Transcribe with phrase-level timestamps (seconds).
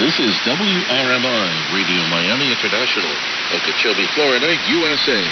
[0.00, 3.14] This is WRMI Radio Miami International,
[3.54, 5.22] of Okeechobee, Florida, USA.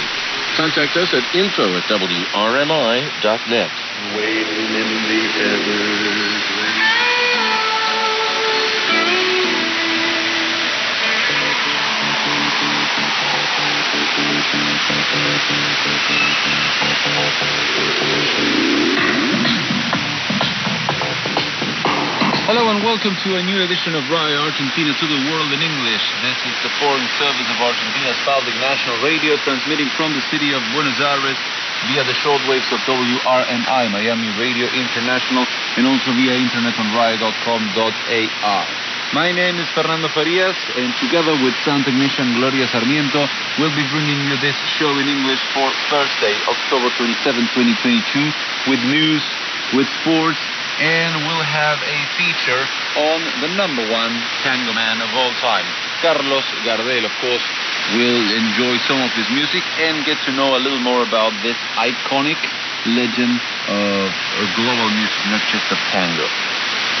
[0.55, 3.71] Contact us at info at WRMI.net.
[4.15, 6.03] Waiting in the Everglades.
[22.53, 26.05] Hello and welcome to a new edition of RAE Argentina to the World in English.
[26.21, 30.61] This is the foreign service of Argentina's public national radio transmitting from the city of
[30.69, 31.33] Buenos Aires
[31.89, 35.49] via the shortwaves of WRMI, Miami Radio International,
[35.81, 38.63] and also via internet on RAE.com.ar.
[39.17, 43.25] My name is Fernando Farias, and together with sound technician Gloria Sarmiento,
[43.57, 47.17] we'll be bringing you this show in English for Thursday, October 27,
[47.57, 49.25] 2022, with news,
[49.73, 50.37] with sports,
[50.79, 52.63] and we'll have a feature
[52.97, 55.65] on the number one tango man of all time.
[56.01, 57.45] Carlos Gardel, of course,
[57.95, 61.57] will enjoy some of his music and get to know a little more about this
[61.77, 62.39] iconic
[62.85, 63.39] legend
[63.69, 64.11] of
[64.57, 66.27] global music, not just of tango.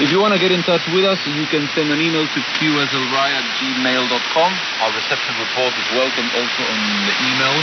[0.01, 2.39] If you want to get in touch with us, you can send an email to
[2.57, 4.51] qslrae at gmail.com.
[4.81, 7.57] Our reception report is welcome also on the email.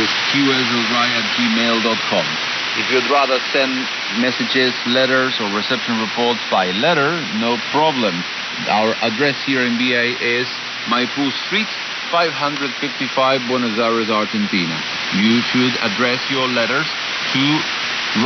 [0.00, 2.53] It's qslrae at gmail.com.
[2.74, 3.70] If you'd rather send
[4.18, 8.18] messages, letters, or reception reports by letter, no problem.
[8.66, 10.50] Our address here in BA is
[10.90, 11.70] Maipú Street,
[12.10, 14.74] 555 Buenos Aires, Argentina.
[15.14, 16.90] You should address your letters
[17.38, 17.42] to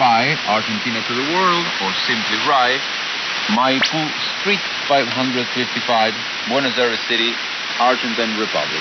[0.00, 2.80] RAE, Argentina to the World, or simply RAE,
[3.52, 4.00] Maipú
[4.40, 6.16] Street, 555
[6.48, 7.36] Buenos Aires City,
[7.84, 8.80] Argentine Republic.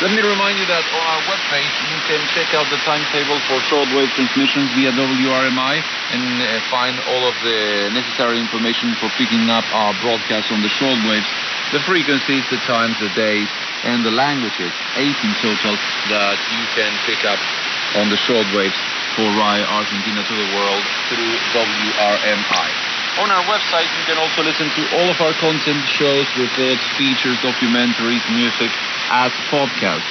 [0.00, 3.60] Let me remind you that on our webpage you can check out the timetable for
[3.68, 5.76] shortwave transmissions via WRMI
[6.16, 10.72] and uh, find all of the necessary information for picking up our broadcast on the
[10.72, 11.28] shortwaves,
[11.76, 13.52] the frequencies, the times, the days,
[13.84, 15.76] and the languages, eight in total,
[16.08, 17.40] that you can pick up
[18.00, 18.80] on the shortwaves
[19.12, 20.80] for RAE Argentina to the world
[21.12, 22.79] through WRMI.
[23.18, 27.36] On our website, you can also listen to all of our content, shows, reports, features,
[27.42, 28.70] documentaries, music
[29.10, 30.06] as podcasts.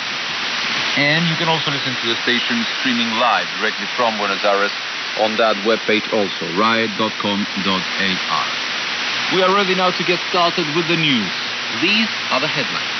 [0.99, 4.71] And you can also listen to the station streaming live directly from Buenos Aires
[5.19, 8.47] on that webpage also, rae.com.ar.
[9.33, 11.31] We are ready now to get started with the news.
[11.81, 12.99] These are the headlines.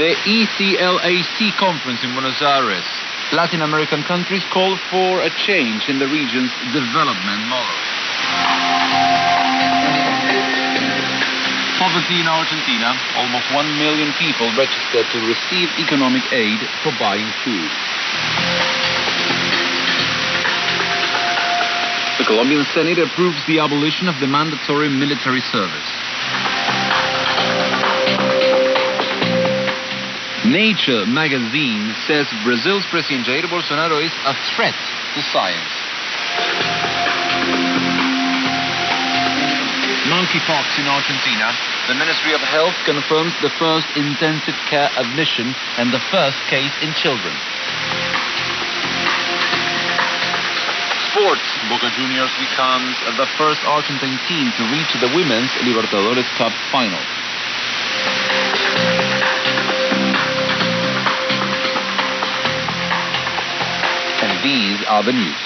[0.00, 2.99] The ECLAC conference in Buenos Aires.
[3.32, 7.78] Latin American countries call for a change in the region's development model.
[11.78, 12.90] Poverty in Argentina.
[13.14, 17.70] Almost 1 million people registered to receive economic aid for buying food.
[22.18, 26.09] The Colombian Senate approves the abolition of the mandatory military service.
[30.50, 34.74] Nature magazine says Brazil's President Jair Bolsonaro is a threat
[35.14, 35.70] to science.
[40.10, 41.54] Monkeypox in Argentina.
[41.86, 46.90] The Ministry of Health confirms the first intensive care admission and the first case in
[46.98, 47.30] children.
[51.14, 51.46] Sports.
[51.70, 56.98] Boca Juniors becomes the first Argentine team to reach the Women's Libertadores Cup final.
[64.90, 65.38] Are the news.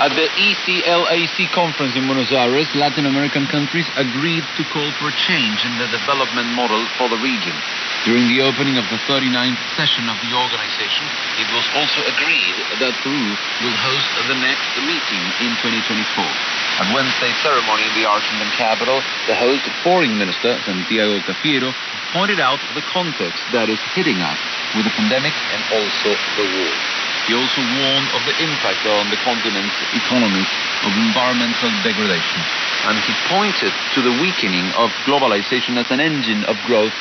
[0.00, 5.60] At the ECLAC conference in Buenos Aires, Latin American countries agreed to call for change
[5.68, 7.52] in the development model for the region.
[8.08, 11.04] During the opening of the 39th session of the organization,
[11.36, 16.24] it was also agreed that Peru will host the next meeting in 2024.
[16.78, 21.74] At Wednesday's ceremony in the Argentine capital, the host foreign minister, Santiago Cafiero,
[22.14, 24.38] pointed out the context that is hitting us
[24.78, 26.74] with the pandemic and also the war.
[27.26, 30.46] He also warned of the impact on the continent's economies
[30.86, 32.40] of environmental degradation.
[32.86, 36.94] And he pointed to the weakening of globalization as an engine of growth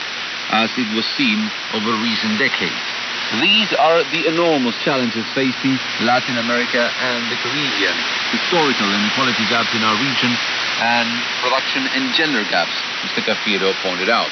[0.58, 1.38] as it was seen
[1.78, 2.97] over recent decades.
[3.36, 5.76] These are the enormous challenges facing
[6.08, 7.92] Latin America and the Caribbean.
[8.32, 10.32] Historical inequality gaps in our region
[10.80, 11.12] and
[11.44, 12.72] production and gender gaps,
[13.04, 13.20] Mr.
[13.28, 14.32] Cafiero pointed out.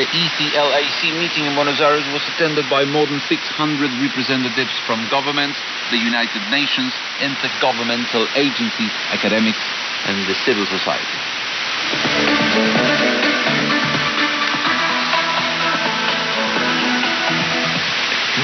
[0.00, 3.36] The ECLAC meeting in Buenos Aires was attended by more than 600
[4.00, 5.60] representatives from governments,
[5.92, 9.60] the United Nations, intergovernmental agencies, academics,
[10.08, 11.35] and the civil society.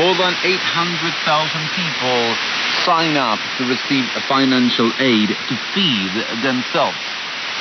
[0.03, 0.59] More than 800,000
[1.79, 2.19] people
[2.83, 6.11] sign up to receive financial aid to feed
[6.43, 6.99] themselves.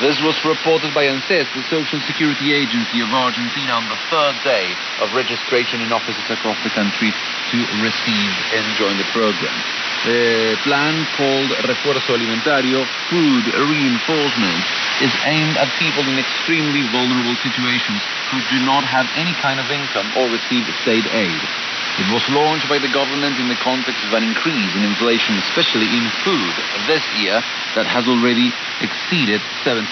[0.01, 4.73] This was reported by ANSES, the Social Security Agency of Argentina, on the third day
[5.05, 7.13] of registration in offices across the country
[7.53, 9.53] to receive and join the program.
[10.09, 14.65] The plan called Refuerzo Alimentario, Food Reinforcement,
[15.05, 18.01] is aimed at people in extremely vulnerable situations
[18.33, 21.37] who do not have any kind of income or receive state aid.
[21.99, 25.91] It was launched by the government in the context of an increase in inflation, especially
[25.91, 26.53] in food,
[26.87, 27.43] this year
[27.75, 29.91] that has already exceeded 70%.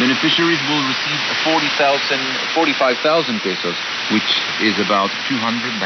[0.00, 2.20] Beneficiaries will receive 40,000,
[2.54, 3.76] 45,000 pesos,
[4.12, 4.30] which
[4.64, 5.76] is about $290.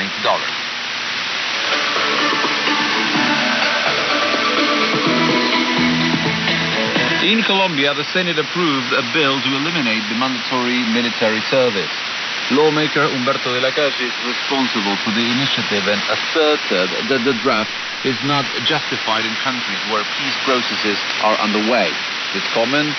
[7.27, 12.12] In Colombia, the Senate approved a bill to eliminate the mandatory military service.
[12.53, 17.73] Lawmaker Humberto de la Calle is responsible for the initiative and asserted that the draft
[18.05, 21.89] is not justified in countries where peace processes are underway.
[22.37, 22.93] This comment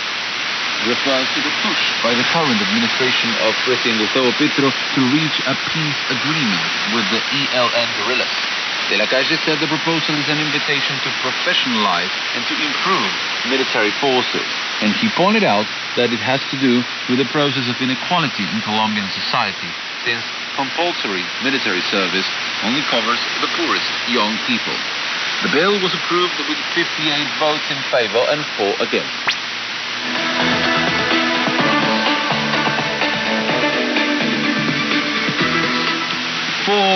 [0.90, 5.54] refers to the push by the current administration of President Gustavo Petro to reach a
[5.70, 8.34] peace agreement with the ELN guerrillas.
[8.90, 13.14] De la Calle said the proposal is an invitation to professionalize and to improve
[13.54, 14.50] military forces.
[14.84, 15.64] And he pointed out
[15.96, 19.72] that it has to do with the process of inequality in Colombian society,
[20.04, 20.28] since
[20.60, 22.28] compulsory military service
[22.68, 24.76] only covers the poorest young people.
[25.48, 27.00] The bill was approved with 58
[27.40, 29.24] votes in favor and 4 against.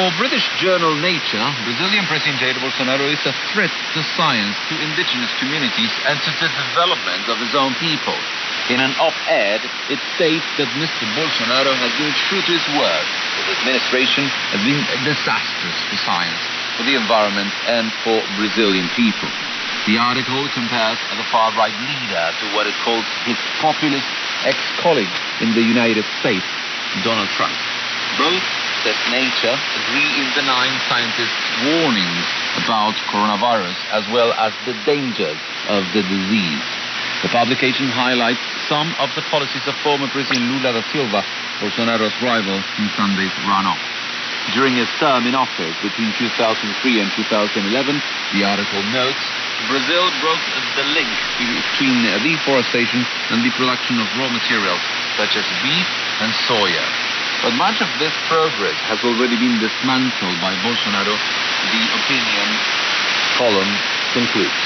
[0.08, 5.28] For British journal Nature, Brazilian President Jair Bolsonaro is a threat to science, to indigenous
[5.36, 8.16] communities, and to the development of his own people.
[8.72, 9.60] In an op-ed,
[9.92, 11.04] it states that Mr.
[11.12, 13.06] Bolsonaro has been true to his word.
[13.36, 16.40] His administration has been disastrous for science,
[16.80, 19.28] for the environment, and for Brazilian people.
[19.92, 24.08] The article compares the far-right leader to what it calls his populist
[24.48, 25.12] ex-colleague
[25.44, 26.48] in the United States,
[27.04, 27.60] Donald Trump.
[28.16, 32.26] Both, says Nature, agree in denying scientists' warnings
[32.62, 35.40] about coronavirus as well as the dangers
[35.70, 36.68] of the disease.
[37.24, 41.26] The publication highlights some of the policies of former President Lula da Silva,
[41.58, 43.82] Bolsonaro's rival in Sunday's runoff.
[44.54, 48.00] During his term in office between 2003 and 2011,
[48.32, 49.24] the article notes,
[49.68, 50.46] Brazil broke
[50.78, 51.10] the link
[51.42, 53.02] between deforestation
[53.34, 54.80] and the production of raw materials
[55.18, 55.90] such as beef
[56.22, 57.07] and soya.
[57.44, 62.50] But much of this progress has already been dismantled by Bolsonaro, the opinion
[63.38, 63.74] column
[64.14, 64.64] concludes.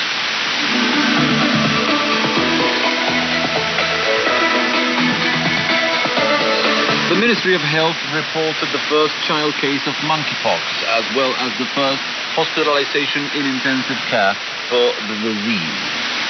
[7.12, 10.64] The Ministry of Health reported the first child case of monkeypox,
[10.96, 12.00] as well as the first
[12.40, 14.32] hospitalization in intensive care
[14.72, 15.76] for the disease.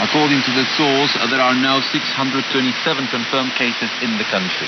[0.02, 4.66] According to the source, there are now 627 confirmed cases in the country.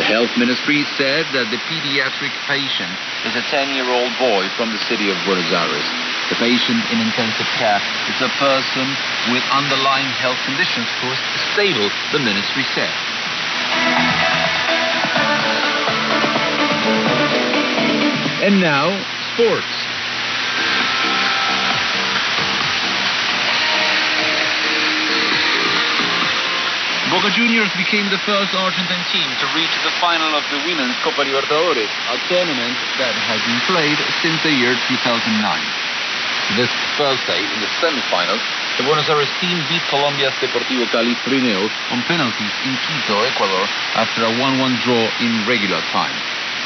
[0.00, 2.96] The health ministry said that the pediatric patient
[3.28, 5.84] is a 10-year-old boy from the city of Buenos Aires.
[6.32, 7.76] The patient in intensive care
[8.08, 8.88] is a person
[9.28, 11.20] with underlying health conditions who is
[11.52, 12.88] stable, the ministry said.
[18.40, 18.96] And now,
[19.36, 19.91] sports.
[27.22, 31.22] Boca Juniors became the first Argentine team to reach the final of the Women's Copa
[31.22, 35.30] Libertadores, a tournament that has been played since the year 2009.
[36.58, 36.66] This
[36.98, 38.42] Thursday, in the semifinals,
[38.74, 41.62] the Buenos Aires team beat Colombia's Deportivo Cali 3-0
[41.94, 46.18] on penalties in Quito, Ecuador, after a 1-1 draw in regular time.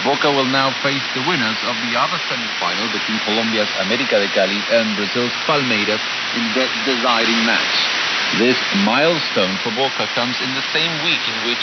[0.08, 4.56] Boca will now face the winners of the other semifinal between Colombia's América de Cali
[4.72, 6.00] and Brazil's Palmeiras
[6.32, 8.05] in the deciding match.
[8.34, 11.62] This milestone for Boca comes in the same week in which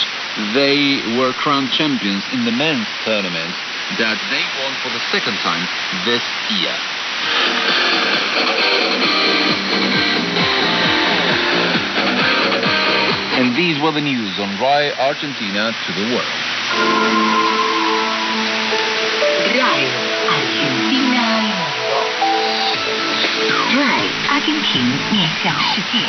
[0.55, 3.53] they were crowned champions in the men's tournament
[4.00, 5.67] that they won for the second time
[6.08, 6.24] this
[6.55, 6.74] year.
[13.38, 16.34] And these were the news on RAE Argentina to the world.
[19.53, 19.86] RAE
[20.32, 21.03] Argentina.
[23.73, 26.05] RAI Argentina 面向世界。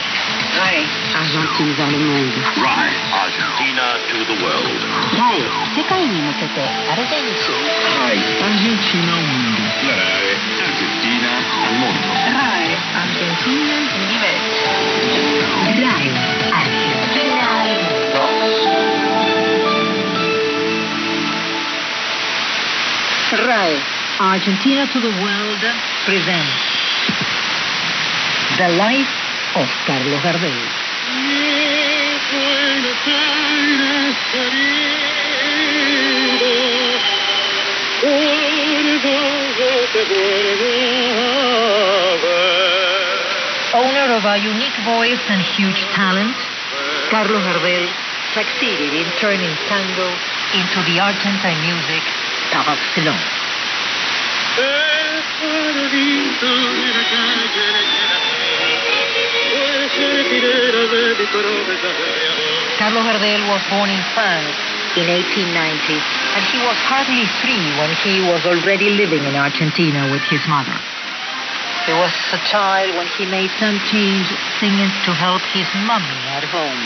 [0.59, 0.83] RAI
[1.15, 2.35] Argentina al mundo.
[2.59, 4.81] Rai, Argentina to the world.
[5.15, 5.39] RAI
[5.73, 7.63] 世界に向けてアルゼンチン。
[7.95, 9.63] RAI Argentina al mundo.
[9.87, 12.11] Rai, Argentina al mondo.
[12.27, 14.67] RAI Argentina universo.
[15.79, 16.11] RAI
[16.51, 18.19] Argentina al mundo.
[23.47, 23.79] RAI
[24.19, 25.63] Argentina to the World
[26.05, 26.72] presents
[28.56, 29.10] The Life
[29.56, 30.54] of Carlos Gardel.
[43.74, 46.36] Owner of a unique voice and huge talent,
[47.10, 47.90] Carlos Gardel
[48.34, 50.14] succeeded in turning tango
[50.54, 52.04] into the Argentine music
[52.52, 53.34] par excellence.
[62.80, 64.56] Carlos Gardel was born in France
[64.96, 70.24] in 1890, and he was hardly three when he was already living in Argentina with
[70.32, 70.72] his mother.
[71.84, 74.24] He was a child when he made some change
[74.56, 76.84] singing to help his mummy at home.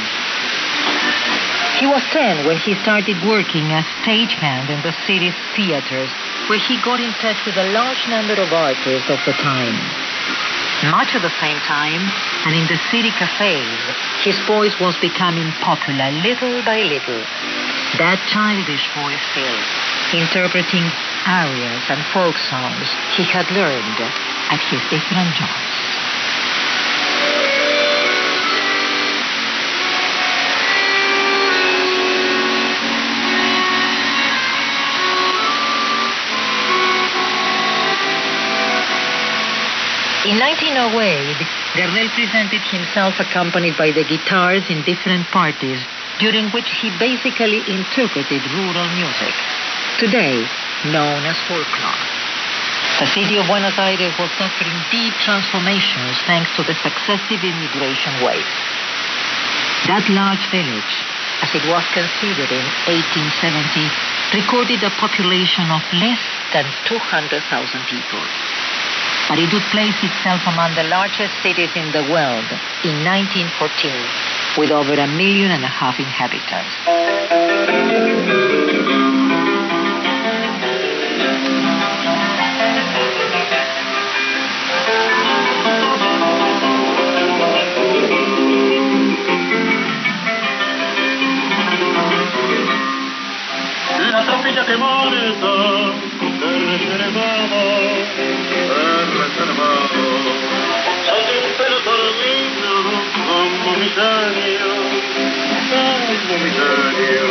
[1.78, 6.10] He was 10 when he started working as stagehand in the city's theaters,
[6.50, 10.07] where he got in touch with a large number of artists of the time.
[10.86, 11.98] Much at the same time,
[12.46, 13.82] and in the city cafes,
[14.22, 17.18] his voice was becoming popular little by little.
[17.98, 19.58] That childish voice still,
[20.14, 20.86] interpreting
[21.26, 22.86] arias and folk songs
[23.18, 23.98] he had learned
[24.54, 25.77] at his different jobs.
[40.28, 41.40] In 1908,
[41.72, 45.80] Gardel presented himself accompanied by the guitars in different parties,
[46.20, 49.32] during which he basically interpreted rural music,
[49.96, 50.44] today
[50.92, 51.96] known as folklore.
[53.00, 58.52] The city of Buenos Aires was suffering deep transformations thanks to the successive immigration waves.
[59.88, 60.94] That large village,
[61.40, 66.20] as it was considered in 1870, recorded a population of less
[66.52, 67.32] than 200,000
[67.88, 68.20] people
[69.28, 72.48] but it would place itself among the largest cities in the world
[72.82, 73.92] in 1914
[74.56, 76.72] with over a million and a half inhabitants.
[96.98, 97.47] La
[103.88, 104.68] comisario,
[105.72, 107.26] ay comisario.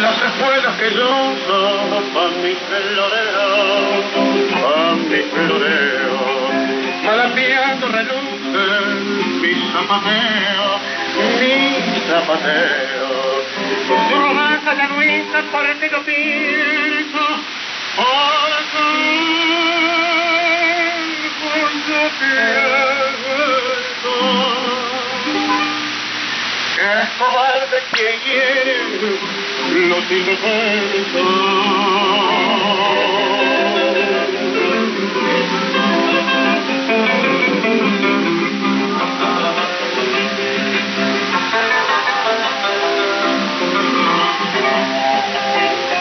[0.00, 1.08] Las escuelas que yo
[2.14, 4.02] pa' mi floreo,
[4.62, 6.18] pa' mi floreo,
[7.04, 10.66] malapeando relucen mi zapateo,
[11.38, 11.54] mi
[12.08, 13.10] zapateo.
[14.08, 17.22] Su romanza ya no hizo por el que yo pienso,
[21.88, 24.49] yo pienso.
[26.80, 28.76] Cobarde que hiere
[29.88, 31.26] los indefensos.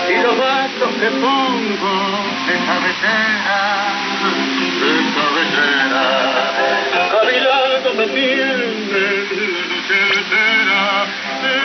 [0.07, 1.95] Y los vasos que pongo
[2.47, 3.61] de cabecera,
[4.79, 6.05] de cabecera,
[7.11, 9.19] cavilando me tienden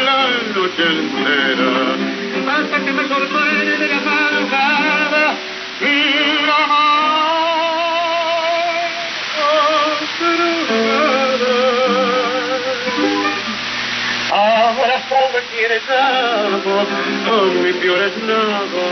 [0.04, 2.02] la noche entera, la noche
[2.42, 5.34] entera, hasta que me sorprende de la madrugada
[5.80, 5.82] y
[6.46, 6.94] la madrugada.
[14.32, 16.76] Abrazado quieres algo,
[17.28, 18.84] con mi peor es nada.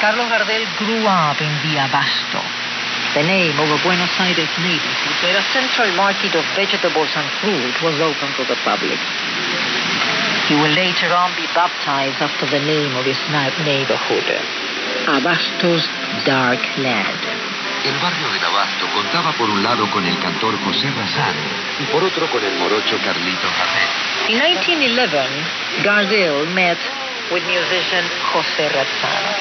[0.00, 2.40] Carlos Gardel grew up in the Abasto,
[3.14, 7.74] the name of a Buenos Aires neighborhood where a central market of vegetables and fruit
[7.82, 8.98] was open to the public.
[10.50, 14.26] He will later on be baptized after the name of his na- neighborhood,
[15.08, 15.86] Abasto's
[16.26, 17.22] Dark Land.
[17.84, 21.40] El barrio del Abasto contaba por un lado con el cantor José Razzano
[21.80, 23.88] y por otro con el morocho Carlito Gardel.
[24.28, 25.28] In 1911,
[25.82, 26.78] Gardel met
[27.32, 29.32] with musician José Razzano.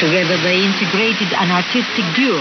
[0.00, 2.40] Together they integrated an artistic duo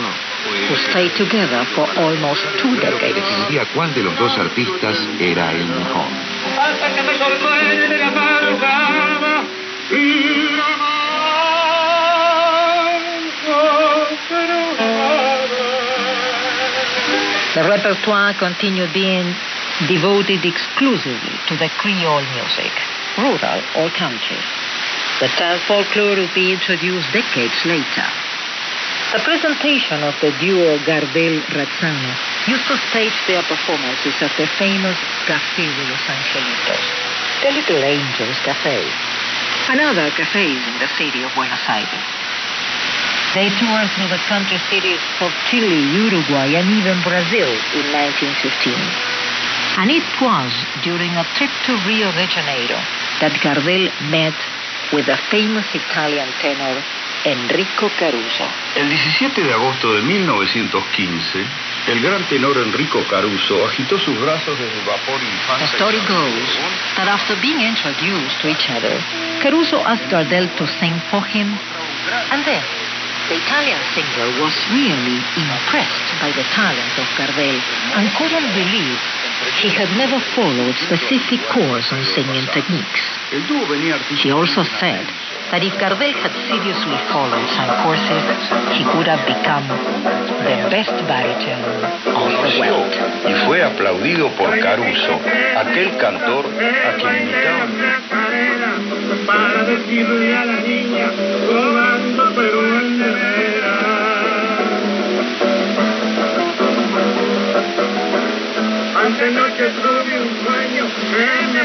[0.69, 3.15] who stayed together for almost two decades.
[3.19, 6.07] decidía cuál de los dos artistas era el mejor.
[6.57, 9.43] hasta que me sorprende de la madrugada
[9.91, 10.77] y la
[17.53, 19.33] The repertoire continued being
[19.87, 22.69] devoted exclusively to the Creole music,
[23.17, 24.39] rural or country.
[25.19, 28.07] The style folklore would be introduced decades later.
[29.13, 32.13] The presentation of the duo Gardel-Razzano
[32.47, 36.85] used to stage their performances at the famous Café de los Angelitos,
[37.41, 38.77] the Little Angels Café,
[39.69, 42.05] and other cafes in the city of Buenos Aires.
[43.33, 49.16] They toured through the country cities of Chile, Uruguay, and even Brazil in 1915.
[49.77, 50.49] And it was
[50.81, 52.81] during a trip to Rio de Janeiro
[53.21, 54.33] that Gardel met
[54.89, 56.81] with the famous Italian tenor
[57.25, 58.49] Enrico Caruso.
[58.73, 61.45] El 17 de agosto de 1915,
[61.93, 65.65] el gran tenor Enrico Caruso agitó sus brazos desde el vapor infante.
[65.65, 66.49] The story goes
[66.97, 68.97] that after being introduced to each other,
[69.43, 71.53] Caruso asked Gardel to sing for him,
[72.31, 72.63] and then
[73.29, 77.61] the Italian singer was really impressed by the talent of Gardel
[77.93, 78.97] and couldn't believe
[79.61, 83.01] he had never followed specific course on singing techniques.
[83.33, 85.05] El dúo venía He also said
[85.51, 88.23] that if Gardel had seriously followed some courses,
[88.77, 89.65] he could have become
[90.45, 91.63] the best baritone
[92.05, 92.93] of the world.
[93.25, 95.19] y fue aplaudido por Caruso,
[95.57, 97.65] aquel cantor a quien imitaba.
[99.25, 101.07] para decirle a la niña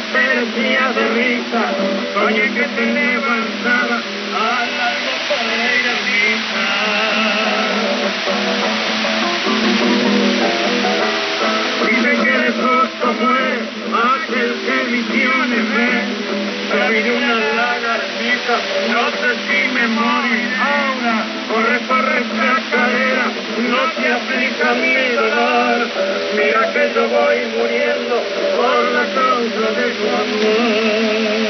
[0.03, 1.62] me perdía de risa.
[2.15, 6.67] Soñé que te levantaba al algo para ir a misa.
[11.87, 13.47] Dice que de susto fue
[14.15, 15.95] aquel que visiones ve.
[16.71, 18.57] Se vino una lagartija,
[18.93, 21.17] no sé si me morí ahora.
[21.49, 23.27] Corre, corre, chacarera,
[23.69, 25.79] no te aplica mi dolor.
[26.35, 28.17] Mira que yo voy muriendo
[28.57, 29.05] por la
[29.61, 31.43] de tu amor.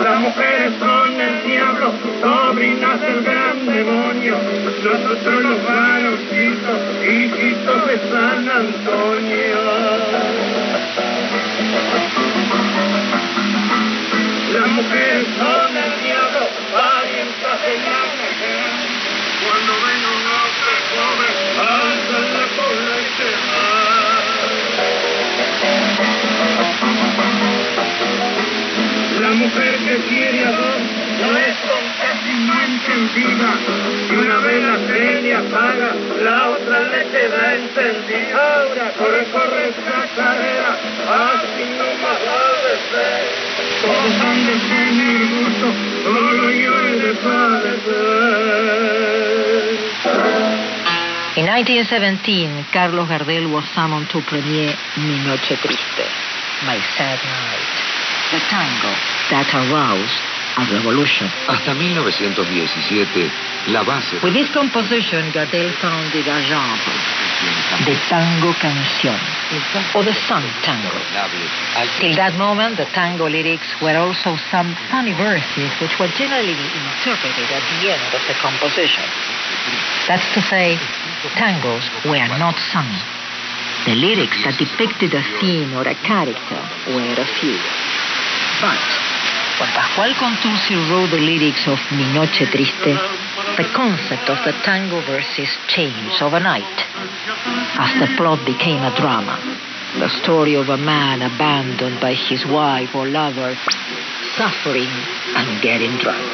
[0.00, 4.36] Las mujeres son el diablo, sobrinas del gran demonio.
[4.64, 8.93] Nosotros los varoncitos, hijitos de San Antonio.
[29.34, 30.80] Mujer que quiere a dos
[31.20, 33.50] no es con casi no encendida.
[34.08, 35.90] Si una vela se le apaga,
[36.22, 38.34] la otra le queda encendida.
[38.34, 40.70] Ahora corre, corre esa carrera,
[41.08, 43.22] así no más va de ser.
[43.82, 45.66] Todos han de tener gusto,
[46.04, 48.54] solo yo he de padecer.
[51.36, 56.06] In 1917, Carlos Gardel was summoned to premiere Mi Noche Triste,
[56.64, 57.83] My Sad Night,
[58.34, 58.90] the tango
[59.30, 60.18] that aroused
[60.58, 61.30] a revolution.
[61.46, 63.30] Hasta 1917,
[63.70, 66.94] la base With this composition, Gardel founded a genre,
[67.86, 69.18] the tango canción,
[69.94, 70.90] or the song tango.
[72.02, 77.46] Till that moment, the tango lyrics were also some funny verses which were generally interpreted
[77.54, 79.06] at the end of the composition.
[80.10, 80.74] That's to say,
[81.38, 82.90] tangos were not sung.
[83.86, 87.83] The lyrics that depicted a scene or a character were a few.
[88.64, 88.80] But
[89.60, 92.96] when Pascual Contursi wrote the lyrics of Mi Noche Triste,
[93.60, 96.64] the concept of the tango verses changed overnight
[97.76, 99.36] as the plot became a drama.
[99.98, 103.54] The story of a man abandoned by his wife or lover,
[104.34, 104.88] suffering
[105.36, 106.24] and getting drunk.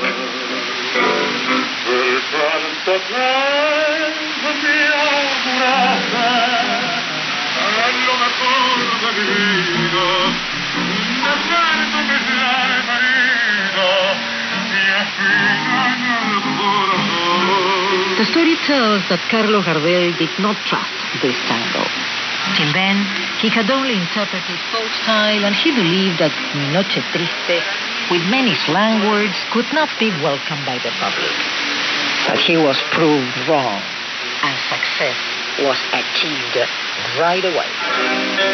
[18.20, 20.92] The story tells that Carlos Gardel did not trust
[21.24, 21.88] this tango.
[22.56, 23.00] Till then,
[23.40, 26.34] he had only interpreted folk style, and he believed that
[26.68, 27.64] Noche Triste,
[28.12, 31.32] with many slang words, could not be welcomed by the public.
[32.28, 33.80] But he was proved wrong,
[34.44, 35.16] and success
[35.64, 36.60] was achieved
[37.16, 38.49] right away.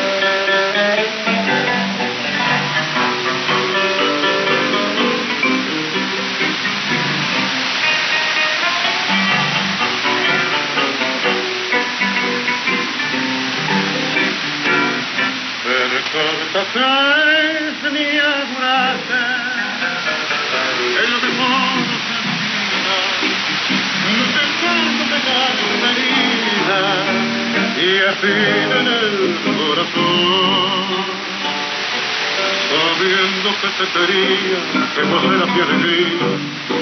[27.77, 31.07] Y afina en el corazón.
[32.69, 34.59] Sabiendo que te quería,
[34.95, 36.29] que vos eras mi alegría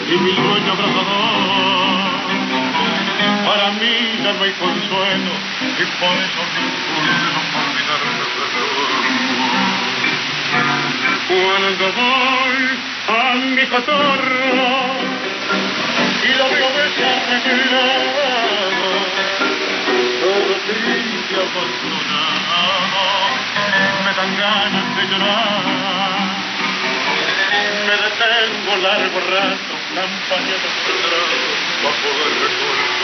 [0.09, 2.15] y mi sueño abrazador.
[3.45, 5.33] Para mí ya no hay consuelo
[5.79, 8.25] y por eso me puedo olvidarme
[11.29, 12.63] cuando voy
[13.09, 15.15] a mi cotorro
[16.23, 18.04] y lo veo desangrado,
[21.35, 23.03] triste abandonado,
[24.05, 25.65] me dan ganas de llorar.
[27.87, 30.71] Me detengo largo rato, campaña de
[31.83, 32.95] para poder recordar.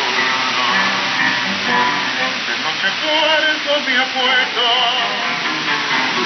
[2.47, 5.40] De noche puerto mi apuesto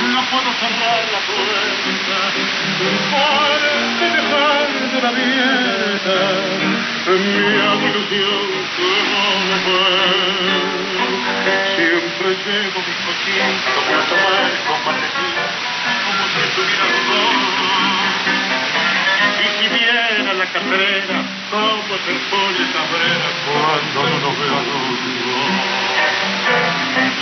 [0.02, 2.18] no puedo cerrar la puerta
[3.12, 6.74] para dejar de la abierta
[7.12, 7.30] mi
[7.86, 9.94] ilusión como fue.
[11.76, 15.44] Siempre llevo mi cochito para tomar con matecita
[16.04, 17.34] como si estuviera dos.
[19.40, 21.16] Y si viera la carrera,
[21.50, 24.60] como se pone cabrera cuando no lo veo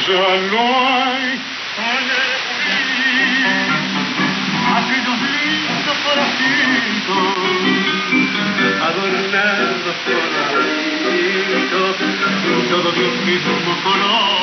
[0.06, 0.62] Ya no
[1.02, 1.26] hay
[5.02, 7.18] aquellos lindos coracitos
[8.82, 10.22] adornados por
[10.54, 11.96] aritos,
[12.70, 14.42] todo de un mismo color.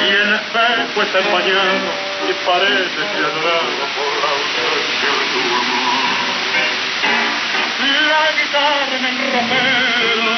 [0.00, 1.88] Y el espejo está empañado
[2.28, 6.10] y parece que adorado por la ausencia de tu amor.
[7.80, 10.34] La guitarra en el ropero.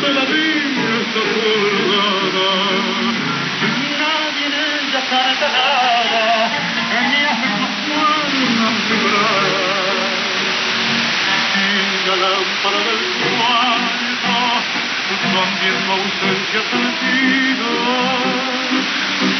[0.00, 2.48] Todavía está colgada.
[3.98, 5.46] Nadie en ella canta
[12.06, 13.02] Sin la lámpara del
[13.36, 14.34] cuarto,
[15.34, 17.68] también tu ausencia sentido,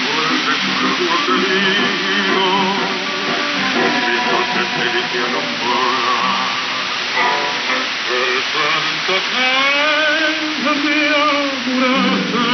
[0.02, 2.44] por el recuerdo querido,
[4.02, 6.48] mi noche triste alumbrar.
[8.10, 10.70] El santo ángel me
[11.70, 12.46] abraza,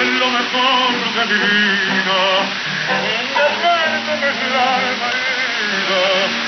[0.00, 2.20] es lo mejor de mi vida.
[3.38, 6.47] Despertame el alma herida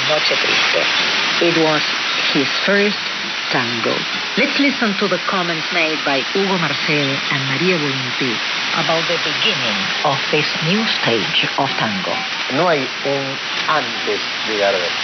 [0.09, 0.81] Noche Triste.
[1.41, 1.83] It was
[2.33, 2.99] his first
[3.51, 3.95] tango.
[4.37, 8.31] Let's listen to the comments made by Hugo Marcel and María Volunté
[8.79, 12.15] about the beginning of this new stage of tango.
[12.55, 13.25] No hay un
[13.67, 14.95] antes de Gardel.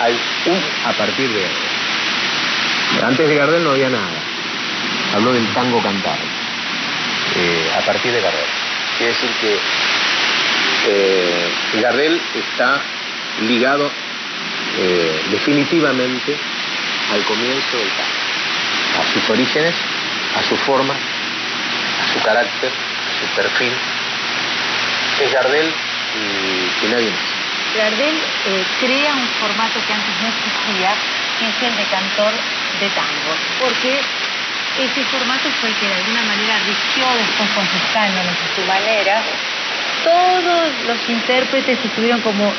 [0.00, 0.14] Hay
[0.46, 3.04] un a partir de Gardel.
[3.04, 4.18] Antes de Gardel no había nada.
[5.14, 6.24] Habló del tango cantado.
[7.36, 8.50] Eh, a partir de Gardel.
[8.96, 9.58] Quiere decir que
[10.88, 11.52] eh,
[11.82, 12.80] Gardel está
[13.42, 13.90] ligado
[14.78, 16.36] eh, definitivamente
[17.12, 19.74] al comienzo del tango, a sus orígenes,
[20.36, 23.72] a su forma, a su carácter, a su perfil.
[25.22, 25.72] Es Gardel
[26.14, 27.28] y, y nadie más.
[27.76, 28.14] Gardel
[28.46, 30.94] eh, crea un formato que antes no existía,
[31.38, 32.32] que es el de cantor
[32.80, 34.00] de tango, porque
[34.78, 38.66] ese formato fue el que de alguna manera rigió después con sus cánones y su
[38.66, 39.22] manera.
[40.04, 42.52] Todos los intérpretes estuvieron como...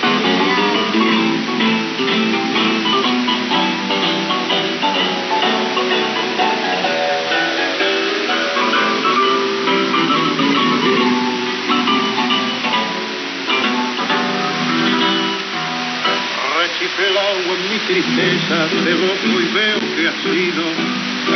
[17.20, 20.64] Rechiflado en mi tristeza, te busco y veo que has sido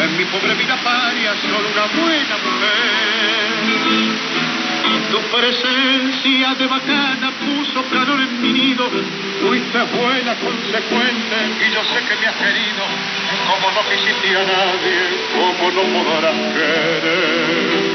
[0.03, 3.53] En mi pobre vida paria, solo una buena mujer.
[5.11, 8.89] Tu presencia de bacana puso calor en mi nido.
[9.41, 12.83] Fuiste buena, consecuente, y yo sé que me has querido.
[13.47, 14.99] Como no quisiste a nadie,
[15.33, 17.93] como no podrás querer.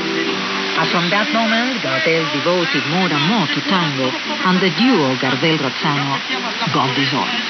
[0.79, 4.15] And from that moment, Gardel devoted more and more to tango,
[4.47, 6.15] and the duo Gardel-Razzano
[6.73, 7.48] got dissolved.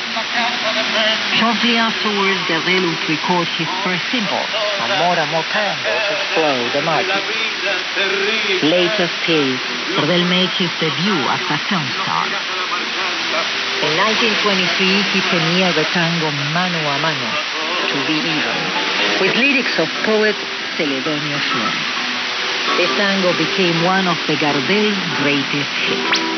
[1.36, 4.40] Shortly afterwards, Gardel would record his first single,
[4.80, 7.20] and more and more tangos would flow the market.
[8.64, 9.50] Later still,
[9.92, 12.24] Gardel made his debut as a film star.
[13.84, 17.30] In 1923, he premiered the tango Mano a Mano,
[17.92, 18.58] To Be Even,
[19.20, 20.36] with lyrics of poet
[20.80, 21.98] Celedonio Flores.
[22.80, 26.37] This tango became one of the Gardel's greatest hits.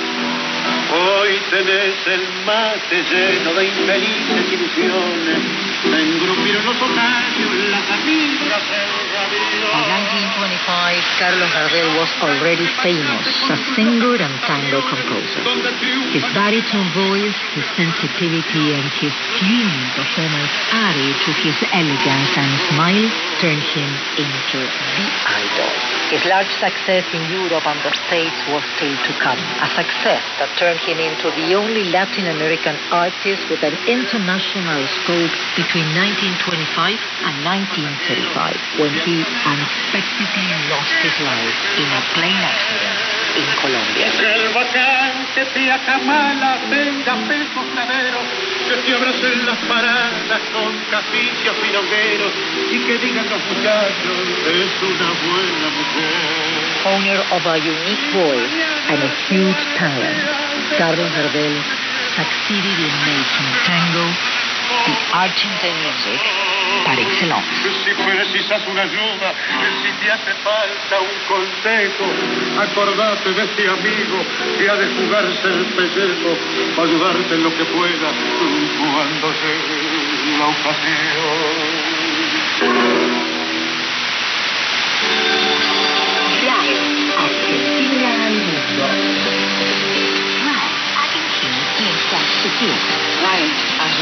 [0.92, 5.38] Hoy tenés el mate lleno de infelices ilusiones.
[5.84, 6.38] Los
[7.70, 15.42] las amigas, el In 1925, Carlos Gardel was already famous as singer and tango composer.
[16.10, 23.10] His baritone voice, his sensitivity, and his fluent performance added to his elegance and smile
[23.40, 25.89] turned him into the idol.
[26.10, 30.50] His large success in Europe and the States was still to come, a success that
[30.58, 36.98] turned him into the only Latin American artist with an international scope between 1925
[37.30, 44.06] and 1935, when he unexpectedly lost his life in a plane accident in Colombia.
[44.06, 48.24] El vacante te acamala, tenga pesos caderos,
[48.68, 52.32] que te abracen las paradas con caficios pilongueros
[52.70, 56.40] y que digan los muchachos, es una buena mujer.
[56.84, 58.54] Owner of a unique voice
[58.88, 60.18] and a huge talent,
[60.78, 61.56] Carlos Gardel
[62.16, 64.06] succeeded in making tango
[64.86, 66.49] the Argentine music
[66.84, 67.46] par excellence.
[67.84, 69.34] Si precisas una ayuda,
[69.82, 72.04] si te hace falta un consejo,
[72.60, 74.18] acordate de este amigo
[74.58, 76.36] que ha de jugarse el pellejo
[76.76, 78.10] para ayudarte en lo que pueda
[78.78, 81.80] cuando llegue la ocasión.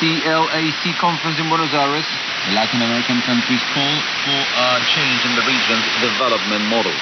[0.00, 2.06] ECLAC conference in Buenos Aires.
[2.50, 3.94] The Latin American countries call
[4.26, 6.94] for a change in the region's development model.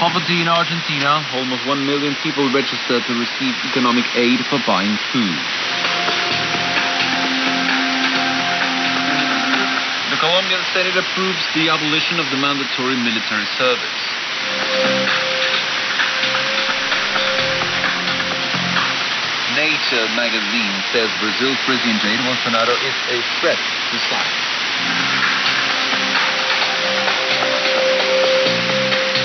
[0.00, 1.20] Poverty in Argentina.
[1.36, 5.36] Almost 1 million people registered to receive economic aid for buying food.
[10.08, 14.19] The Colombian Senate approves the abolition of the mandatory military service.
[19.90, 24.46] Nature magazine says Brazil's President Jair Bolsonaro is a threat to science.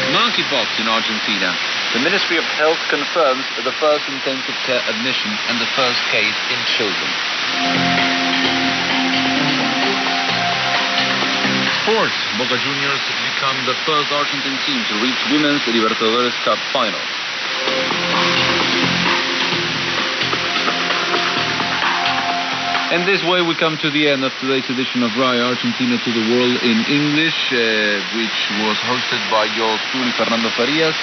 [0.10, 1.54] Monkeypox in Argentina.
[1.93, 6.58] The Ministry of Health confirms the first intensive care admission and the first case in
[6.73, 7.10] children.
[11.86, 12.17] Sports.
[12.41, 16.97] Boca Juniors become the first Argentine team to reach Women's Libertadores Cup final.
[22.93, 26.12] And this way we come to the end of today's edition of RAE Argentina to
[26.13, 30.93] the World in English, uh, which was hosted by yours truly, Fernando Farias.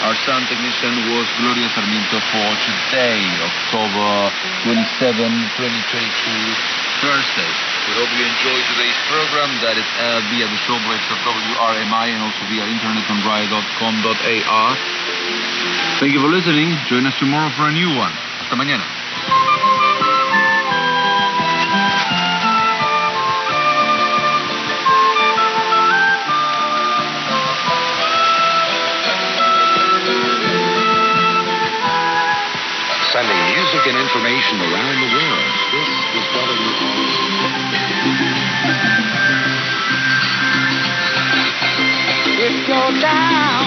[0.00, 4.32] Our sound technician was Gloria Sarmiento for today, October
[4.64, 5.28] 27,
[5.60, 7.52] 2022, Thursday.
[7.84, 12.24] We hope you enjoyed today's program that is aired via the shortwaves of WRMI and
[12.24, 14.70] also via internet on rae.com.ar.
[16.00, 16.72] Thank you for listening.
[16.88, 18.16] Join us tomorrow for a new one.
[18.40, 19.05] Hasta mañana.
[33.76, 35.52] Music and information around the world.
[35.72, 36.96] This is WRMI.
[42.40, 43.66] If you're down,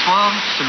[0.06, 0.32] soir,